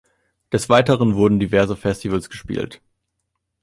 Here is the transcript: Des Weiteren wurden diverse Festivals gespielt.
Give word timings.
Des 0.51 0.67
Weiteren 0.67 1.13
wurden 1.13 1.39
diverse 1.39 1.75
Festivals 1.75 2.31
gespielt. 2.31 2.81